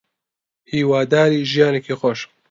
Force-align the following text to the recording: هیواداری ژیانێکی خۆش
هیواداری 0.71 1.39
ژیانێکی 1.51 1.93
خۆش 1.99 2.19